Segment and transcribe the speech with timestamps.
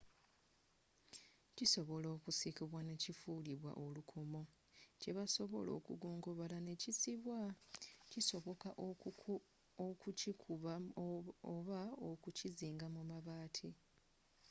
[1.55, 4.41] kisobola okusikibwa ne kifulibwa olukomo
[4.99, 7.39] kye basobola okugongobala ne kisibwa
[8.11, 8.69] kisoboka
[9.87, 10.73] okukikuba
[11.55, 13.69] oba okukizinga mu mabaati